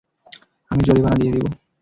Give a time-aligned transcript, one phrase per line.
[0.71, 1.45] আমি জরিমানা দিয়ে দেব!